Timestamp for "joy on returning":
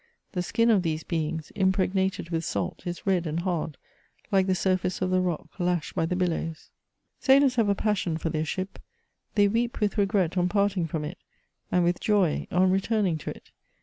11.99-13.19